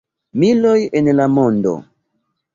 [0.43, 1.77] Miloj en la mondo.